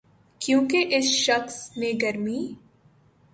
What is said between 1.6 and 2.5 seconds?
نے گرمی